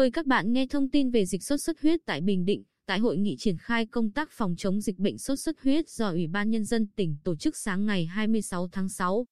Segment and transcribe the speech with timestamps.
[0.00, 2.64] Mời các bạn nghe thông tin về dịch sốt xuất huyết tại Bình Định.
[2.86, 6.08] Tại hội nghị triển khai công tác phòng chống dịch bệnh sốt xuất huyết do
[6.10, 9.26] Ủy ban Nhân dân tỉnh tổ chức sáng ngày 26 tháng 6.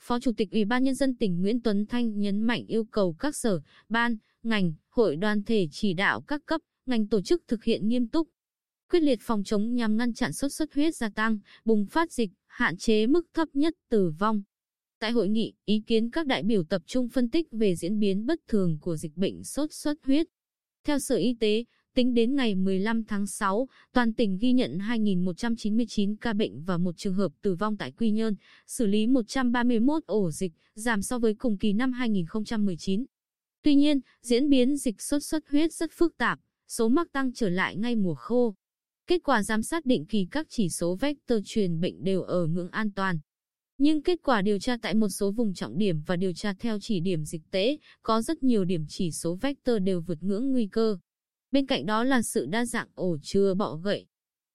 [0.00, 3.16] Phó Chủ tịch Ủy ban Nhân dân tỉnh Nguyễn Tuấn Thanh nhấn mạnh yêu cầu
[3.18, 7.64] các sở, ban, ngành, hội đoàn thể chỉ đạo các cấp, ngành tổ chức thực
[7.64, 8.28] hiện nghiêm túc,
[8.90, 12.30] quyết liệt phòng chống nhằm ngăn chặn sốt xuất huyết gia tăng, bùng phát dịch,
[12.46, 14.42] hạn chế mức thấp nhất tử vong.
[14.98, 18.26] Tại hội nghị, ý kiến các đại biểu tập trung phân tích về diễn biến
[18.26, 20.26] bất thường của dịch bệnh sốt xuất huyết.
[20.84, 21.64] Theo Sở Y tế,
[21.94, 26.96] tính đến ngày 15 tháng 6, toàn tỉnh ghi nhận 2.199 ca bệnh và một
[26.96, 28.34] trường hợp tử vong tại Quy Nhơn,
[28.66, 33.04] xử lý 131 ổ dịch, giảm so với cùng kỳ năm 2019.
[33.62, 37.48] Tuy nhiên, diễn biến dịch sốt xuất huyết rất phức tạp, số mắc tăng trở
[37.48, 38.54] lại ngay mùa khô.
[39.06, 42.70] Kết quả giám sát định kỳ các chỉ số vector truyền bệnh đều ở ngưỡng
[42.70, 43.18] an toàn.
[43.78, 46.78] Nhưng kết quả điều tra tại một số vùng trọng điểm và điều tra theo
[46.80, 50.66] chỉ điểm dịch tễ, có rất nhiều điểm chỉ số vector đều vượt ngưỡng nguy
[50.66, 50.98] cơ.
[51.50, 54.06] Bên cạnh đó là sự đa dạng ổ chứa bọ gậy.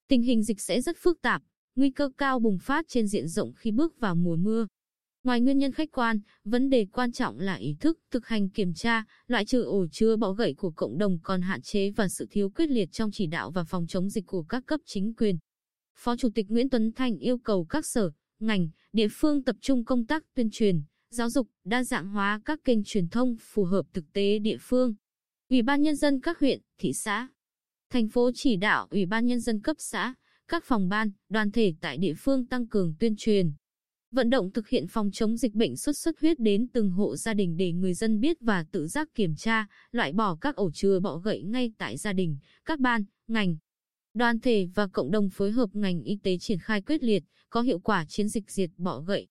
[0.07, 1.41] Tình hình dịch sẽ rất phức tạp,
[1.75, 4.67] nguy cơ cao bùng phát trên diện rộng khi bước vào mùa mưa.
[5.23, 8.73] Ngoài nguyên nhân khách quan, vấn đề quan trọng là ý thức, thực hành kiểm
[8.73, 12.27] tra, loại trừ ổ chứa bọ gậy của cộng đồng còn hạn chế và sự
[12.31, 15.37] thiếu quyết liệt trong chỉ đạo và phòng chống dịch của các cấp chính quyền.
[15.97, 18.11] Phó Chủ tịch Nguyễn Tuấn Thanh yêu cầu các sở,
[18.41, 22.59] ngành, địa phương tập trung công tác tuyên truyền, giáo dục, đa dạng hóa các
[22.63, 24.95] kênh truyền thông phù hợp thực tế địa phương.
[25.49, 27.27] Ủy ban nhân dân các huyện, thị xã,
[27.89, 30.13] thành phố chỉ đạo Ủy ban nhân dân cấp xã,
[30.47, 33.53] các phòng ban, đoàn thể tại địa phương tăng cường tuyên truyền,
[34.11, 37.33] vận động thực hiện phòng chống dịch bệnh sốt xuất huyết đến từng hộ gia
[37.33, 40.99] đình để người dân biết và tự giác kiểm tra, loại bỏ các ổ chứa
[40.99, 43.57] bọ gậy ngay tại gia đình, các ban, ngành,
[44.13, 47.61] đoàn thể và cộng đồng phối hợp ngành y tế triển khai quyết liệt, có
[47.61, 49.27] hiệu quả chiến dịch diệt bọ gậy.